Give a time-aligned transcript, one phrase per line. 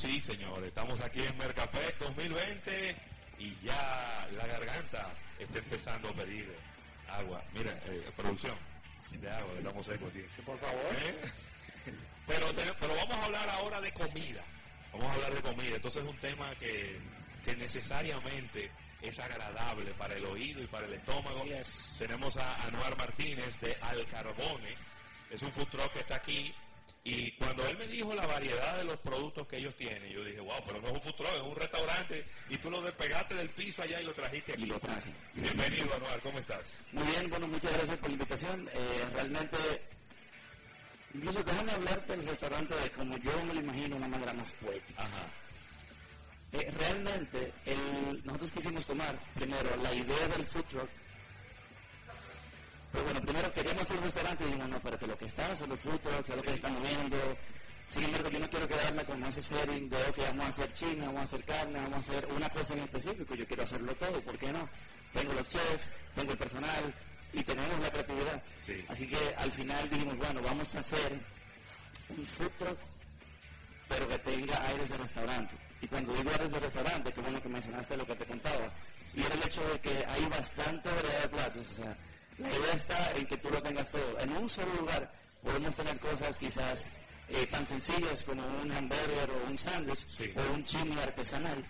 [0.00, 0.68] sí, señores.
[0.68, 2.96] Estamos aquí en Mercapec 2020
[3.38, 6.56] y ya la garganta está empezando a pedir
[7.08, 7.42] agua.
[7.52, 8.54] Mira, eh, producción,
[9.10, 10.42] de agua, estamos secos aquí.
[10.42, 10.80] por favor.
[11.02, 11.14] ¿Eh?
[12.26, 14.42] Pero, pero vamos a hablar ahora de comida.
[14.92, 15.76] Vamos a hablar de comida.
[15.76, 16.98] Entonces es un tema que,
[17.44, 18.70] que necesariamente
[19.02, 21.44] es agradable para el oído y para el estómago.
[21.98, 24.76] Tenemos a Anuar Martínez de Al Carbone.
[25.30, 26.54] Es un food truck que está aquí
[27.02, 30.40] y cuando él me dijo la variedad de los productos que ellos tienen, yo dije,
[30.40, 33.82] wow, pero no es un futuro, es un restaurante y tú lo despegaste del piso
[33.82, 34.64] allá y lo trajiste aquí.
[34.64, 35.10] Y lo traje.
[35.34, 36.60] Bienvenido, Anual, ¿cómo estás?
[36.92, 38.68] Muy bien, bueno, muchas gracias por la invitación.
[38.68, 39.56] Eh, realmente,
[41.14, 45.02] incluso déjame hablarte del restaurante de como yo me lo imagino, una manera más poética.
[45.02, 45.26] Ajá.
[46.52, 50.90] Eh, realmente, el, nosotros quisimos tomar primero la idea del food truck
[52.92, 55.68] pero bueno, primero queríamos hacer un restaurante y dijimos, no, espérate, lo que está son
[55.68, 57.16] los frutos, que es lo que está moviendo.
[57.86, 61.06] Sin embargo, yo no quiero quedarme con ese setting de, ok, vamos a hacer china,
[61.06, 64.20] vamos a hacer carne, vamos a hacer una cosa en específico, yo quiero hacerlo todo,
[64.20, 64.68] ¿por qué no?
[65.12, 66.94] Tengo los chefs, tengo el personal
[67.32, 68.42] y tenemos la creatividad.
[68.88, 71.18] Así que al final dijimos, bueno, vamos a hacer
[72.16, 72.78] un food truck,
[73.88, 75.56] pero que tenga aires de restaurante.
[75.82, 78.70] Y cuando digo aires de restaurante, que bueno que mencionaste lo que te contaba,
[79.14, 81.96] y era el hecho de que hay bastante variedad de platos, o sea,
[82.40, 84.18] la idea está en que tú lo tengas todo.
[84.18, 86.92] En un solo lugar podemos tener cosas quizás
[87.28, 90.04] eh, tan sencillas como un hamburger o un sándwich
[90.36, 91.64] o un chimi artesanal.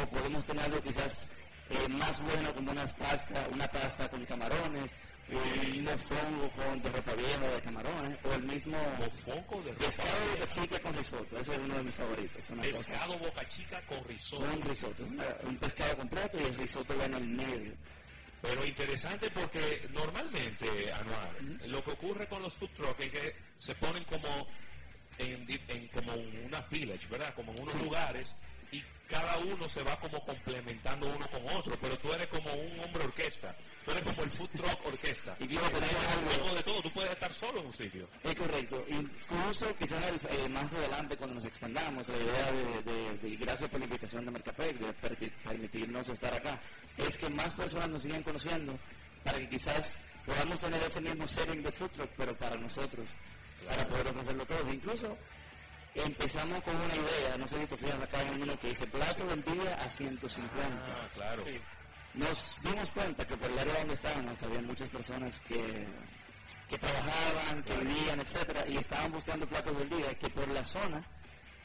[0.00, 1.30] O podemos tenerlo quizás
[1.70, 4.96] eh, más bueno como una pasta, una pasta con camarones,
[5.30, 10.80] un mofongo con de vieja de camarones, o el mismo mofongo de pescado boca chica
[10.80, 12.46] con risotto, ese es uno de mis favoritos.
[12.46, 14.44] pescado boca chica con risotto.
[14.44, 15.04] Un risotto,
[15.44, 17.72] un pescado completo y el risotto va en el medio.
[18.42, 23.74] Pero interesante porque normalmente, Anual, lo que ocurre con los food trucks es que se
[23.76, 24.48] ponen como
[25.18, 27.32] en, en como unas village, ¿verdad?
[27.34, 28.34] Como en unos lugares
[28.72, 32.80] y cada uno se va como complementando uno con otro, pero tú eres como un
[32.80, 33.54] hombre orquesta,
[33.84, 35.36] tú eres como el food truck orquesta.
[35.40, 38.08] y tenemos algo de todo, tú puedes estar solo en un sitio.
[38.24, 38.84] Es correcto,
[39.52, 42.52] incluso quizás eh, más adelante cuando nos expandamos, la idea
[42.86, 46.58] de, de, gracias por la invitación de Mercapec, de permitirnos estar acá,
[46.96, 48.78] es que más personas nos sigan conociendo
[49.22, 53.06] para que quizás podamos tener ese mismo setting de food truck, pero para nosotros,
[53.68, 54.72] para poder ofrecerlo todo.
[54.72, 55.18] Incluso
[55.94, 59.26] empezamos con una idea, no sé si te fijas acá en uno que dice plato
[59.26, 60.62] del día a 150.
[60.64, 61.44] Ah, claro.
[62.14, 65.86] Nos dimos cuenta que por el área donde estábamos había muchas personas que,
[66.68, 71.04] que trabajaban, que vivían, etcétera, y estaban buscando platos del día que por la zona,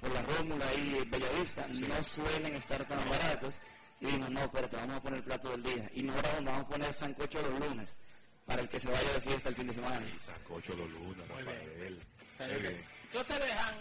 [0.00, 3.56] por la Rómula y Bellavista, no suelen estar tan baratos.
[4.00, 5.90] Y dijimos, no, espérate, vamos a poner el plato del día.
[5.94, 7.96] Y mejor aún, vamos a poner sancocho los lunes,
[8.44, 10.06] para el que se vaya de fiesta el fin de semana.
[10.14, 12.00] Y sancocho los lunes, no para él.
[13.10, 13.74] ¿Qué ustedes han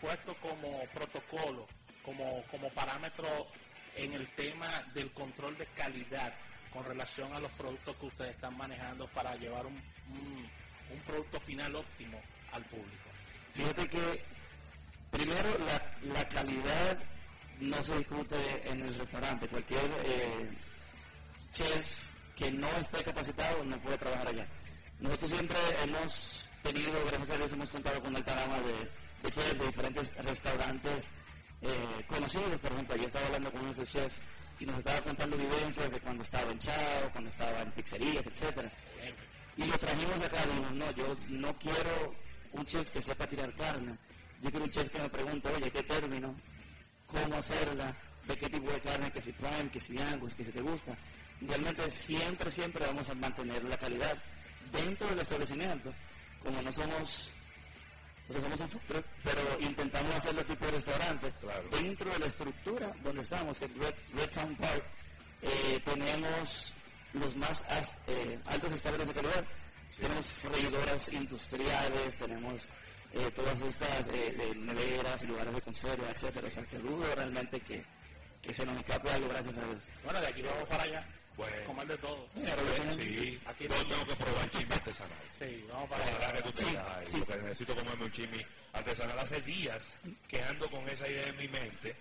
[0.00, 1.66] puesto como protocolo,
[2.02, 3.46] como, como parámetro
[3.94, 6.34] en el tema del control de calidad
[6.72, 11.76] con relación a los productos que ustedes están manejando para llevar un, un, producto final
[11.76, 12.20] óptimo
[12.52, 13.08] al público?
[13.52, 14.22] Fíjate que
[15.10, 16.98] primero la, la, calidad
[17.60, 18.36] no se discute
[18.70, 19.48] en el restaurante.
[19.48, 20.48] Cualquier eh,
[21.52, 24.46] chef que no esté capacitado no puede trabajar allá.
[25.00, 29.58] Nosotros siempre hemos tenido, gracias a Dios, hemos contado con el programa de de chefs
[29.58, 31.10] de diferentes restaurantes
[31.62, 32.60] eh, conocidos.
[32.60, 34.16] Por ejemplo, yo estaba hablando con uno de chefs
[34.58, 38.70] y nos estaba contando vivencias de cuando estaba en Chao, cuando estaba en pizzerías, etcétera.
[39.56, 42.14] Y lo trajimos acá dijimos, no, yo no quiero
[42.52, 43.96] un chef que sepa tirar carne.
[44.42, 46.34] Yo quiero un chef que me pregunte, oye, ¿qué término?
[47.06, 47.94] ¿Cómo hacerla?
[48.26, 49.10] ¿De qué tipo de carne?
[49.12, 50.96] Que si prime, que si angus, que si te gusta.
[51.40, 54.16] Realmente siempre, siempre vamos a mantener la calidad
[54.72, 55.92] dentro del establecimiento.
[56.42, 57.30] Como no somos
[58.28, 58.80] somos un food
[59.22, 61.32] pero intentamos hacerlo tipo de restaurante.
[61.70, 64.82] Dentro de la estructura donde estamos, en Red, Town Park,
[65.42, 66.72] eh, tenemos
[67.12, 67.64] los más
[68.08, 69.44] eh, altos estándares de calidad.
[69.96, 72.62] Tenemos freidoras industriales, tenemos
[73.12, 74.08] eh, todas estas
[74.56, 76.48] neveras y lugares de conserva, etcétera.
[76.48, 77.84] O sea, que dudo realmente que,
[78.42, 79.78] que se nos escape algo, gracias a Dios.
[80.04, 81.06] Bueno, de aquí vamos para allá.
[81.36, 82.26] Bueno, comer de todo.
[82.34, 85.18] Sí, aquí yo tengo que probar chimi artesanal.
[85.38, 86.32] Sí, vamos para allá.
[86.42, 86.52] Que
[87.06, 89.18] sí, Porque necesito comerme un chimi artesanal.
[89.18, 89.94] Hace días
[90.28, 91.94] que ando con esa idea en mi mente,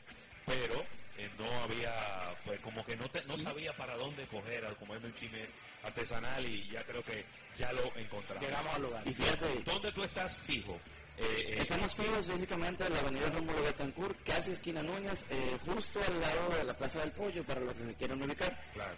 [0.45, 0.85] pero
[1.17, 5.07] eh, no había, pues como que no, te, no sabía para dónde coger al comerme
[5.07, 5.39] un chimi
[5.83, 7.25] artesanal y ya creo que
[7.57, 8.43] ya lo encontramos.
[8.43, 9.07] Llegamos al lugar.
[9.07, 10.79] Y fíjate, ¿dónde tú estás fijo?
[11.17, 15.99] Eh, eh, Estamos fijos básicamente en la avenida Rómulo Betancourt, casi esquina Núñez, eh, justo
[16.05, 18.61] al lado de la Plaza del Pollo, para los que se quieran ubicar.
[18.73, 18.97] Claro.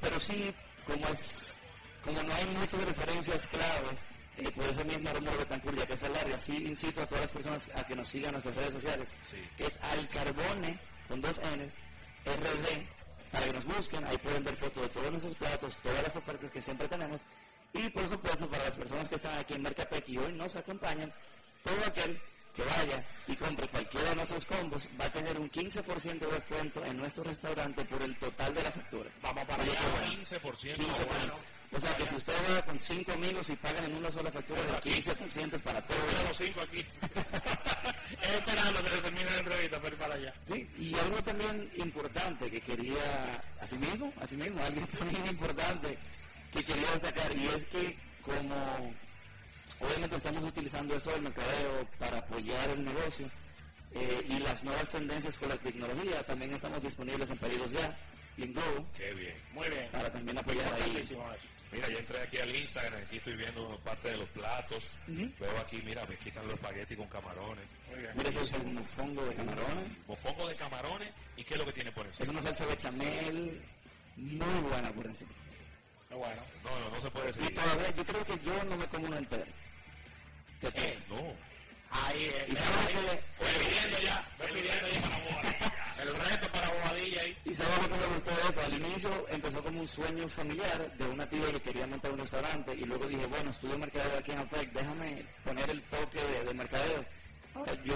[0.00, 0.54] Pero sí,
[0.86, 1.58] como es
[2.04, 3.98] como no hay muchas referencias claves
[4.38, 6.38] eh, puede ser mismo Rómulo Betancourt, ya que es el área.
[6.38, 9.08] Sí incito a todas las personas a que nos sigan en nuestras redes sociales,
[9.56, 10.78] que es Alcarbone,
[11.08, 11.74] con dos N's,
[12.26, 14.04] RD, para que nos busquen.
[14.04, 17.22] Ahí pueden ver fotos de todos nuestros platos, todas las ofertas que siempre tenemos.
[17.72, 21.12] Y por supuesto, para las personas que están aquí en Mercapec y hoy nos acompañan,
[21.64, 22.20] todo aquel
[22.56, 26.84] que vaya y compre cualquiera de nuestros combos va a tener un 15% de descuento
[26.84, 29.10] en nuestro restaurante por el total de la factura.
[29.22, 29.72] Vamos para allá,
[30.08, 30.40] 15%.
[30.40, 30.76] 15%.
[31.72, 34.60] O sea que si usted va con cinco amigos y pagan en una sola factura,
[34.60, 36.28] el 15% para todos.
[36.28, 36.78] los cinco aquí.
[38.22, 40.34] esperando que se termine la entrevista para ir para allá.
[40.44, 45.98] Sí, y algo también importante que quería, así mismo, así mismo, algo también importante
[46.52, 48.94] que quería destacar, y es que como
[49.80, 53.30] obviamente estamos utilizando eso del mercadeo para apoyar el negocio
[53.92, 57.96] eh, y las nuevas tendencias con la tecnología, también estamos disponibles en pedidos ya,
[58.38, 58.86] en Go.
[58.96, 59.34] Qué bien.
[59.52, 59.88] Muy bien.
[59.90, 61.02] Para también apoyar ahí.
[61.72, 64.96] Mira, ya entré aquí al Instagram, aquí estoy viendo parte de los platos.
[65.06, 67.64] Veo aquí, mira, me quitan los espaguetis con camarones.
[68.14, 69.84] Mira, ese es el mofongo de camarones.
[70.06, 71.08] Mofongo de camarones.
[71.36, 72.24] ¿Y qué es lo que tiene por encima?
[72.24, 73.60] Es una salsa bechamel
[74.16, 75.30] muy buena por encima.
[76.10, 76.42] Bueno.
[76.64, 77.42] No, no, no se puede decir.
[77.50, 79.46] Y todavía, yo creo que yo no me como una entera.
[80.62, 81.34] Eh, no.
[81.90, 82.52] Ahí es.
[82.52, 82.94] Y sabes que...
[83.38, 87.38] Voy pidiendo ya, voy pidiendo ya para El reto para bobadilla ahí.
[87.44, 88.60] Y sabes lo que me gustó de eso.
[88.64, 92.74] Al inicio empezó como un sueño familiar de una tía que quería montar un restaurante
[92.74, 97.04] y luego dije, bueno, estudio mercadeo aquí en OPEC, déjame poner el toque de, mercadeo.
[97.54, 97.94] Ahora, yo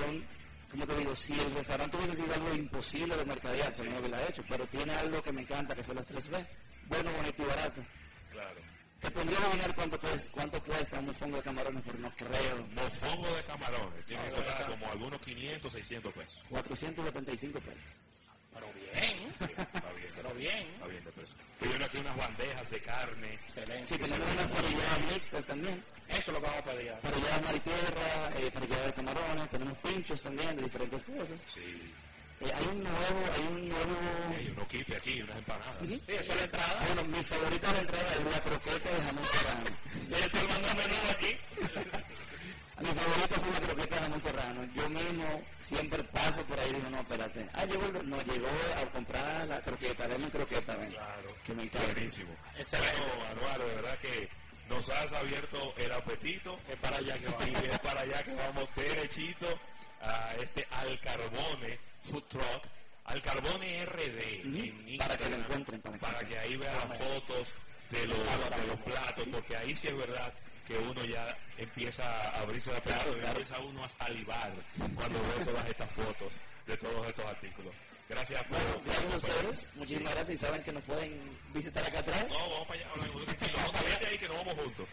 [0.70, 4.00] como te digo, si el restaurante hubiese sido algo imposible de mercadear, pues no lo
[4.00, 6.46] hubiera hecho, pero tiene algo que me encanta, que son las 3B,
[6.86, 7.82] bueno, bonito y barato.
[8.30, 8.60] Claro.
[9.00, 12.66] Te podría adivinar cuánto cuesta, cuánto cuesta un mofongo de camarones, pero no creo.
[12.74, 16.44] Mofongo de camarones, tiene que costar como algunos 500, 600 pesos.
[16.50, 17.88] 475 pesos.
[18.52, 19.46] Pero bien, está
[19.92, 20.66] bien, pero bien.
[20.74, 21.34] Está bien de peso.
[21.60, 23.32] Tiene aquí unas bandejas de carne.
[23.32, 23.86] Excelente.
[23.86, 25.84] Sí, tenemos unas parilladas mixtas también.
[26.08, 26.92] Eso es lo que vamos a pedir.
[27.00, 31.40] Parilladas mar y tierra, eh, parilladas de camarones, tenemos pinchos también de diferentes cosas.
[31.46, 31.92] Sí.
[32.40, 33.96] Eh, hay un nuevo, hay un nuevo...
[34.34, 34.64] Hay unos
[34.96, 35.76] aquí, unas empanadas.
[35.86, 36.86] Sí, eso es la entrada.
[36.86, 39.70] Bueno, mi favorita de la entrada es la croqueta de jamón serrano.
[40.08, 41.36] Yo estoy mandando menú aquí.
[42.80, 44.64] mi favorita es la croqueta de jamón serrano.
[44.74, 47.46] Yo mismo siempre paso por ahí y digo, no, espérate.
[47.52, 48.48] Ah, llegó, no, llegó
[48.80, 50.90] a comprar la croqueta, dame croqueta, ven.
[50.92, 51.36] Claro.
[51.44, 51.92] Que me encanta.
[51.92, 52.34] Buenísimo.
[52.56, 54.30] Bueno, Anuaro, de verdad que
[54.70, 56.58] nos has abierto el apetito.
[56.70, 57.48] Es para allá que vamos.
[57.48, 59.60] Y es para allá que vamos derechito
[60.00, 62.62] a este al carbone Food Truck,
[63.04, 67.54] al Carbone RD en para que lo encuentren, para, que, ahí vean las fotos
[67.90, 70.32] de los, de los platos, porque ahí sí es verdad
[70.66, 74.52] que uno ya empieza a abrirse la pelota y empieza uno a salivar
[74.94, 76.32] cuando ve todas estas fotos
[76.66, 77.74] de todos estos artículos.
[78.08, 82.26] Gracias por, gracias a ustedes, muchísimas gracias y saben que nos pueden visitar acá atrás.
[82.28, 83.74] No, vamos para allá, vamos,
[84.08, 84.86] ahí que nos vamos juntos.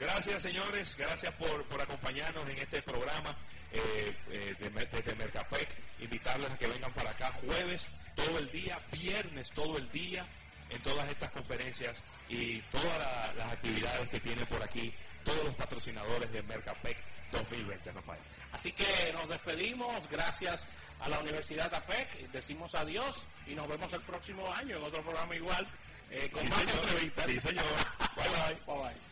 [0.00, 3.36] Gracias señores, gracias por, por acompañarnos en este programa.
[3.72, 4.54] Eh, eh,
[4.92, 5.68] desde Mercapec,
[6.00, 10.26] invitarles a que vengan para acá jueves todo el día, viernes todo el día,
[10.70, 14.92] en todas estas conferencias y todas las actividades que tiene por aquí
[15.24, 16.96] todos los patrocinadores de Mercapec
[17.30, 18.20] 2020, Rafael.
[18.52, 20.68] Así que nos despedimos, gracias
[21.00, 25.34] a la Universidad APEC, decimos adiós y nos vemos el próximo año en otro programa
[25.34, 25.66] igual,
[26.10, 27.26] eh, con más entrevistas.
[27.26, 27.64] Sí, señor.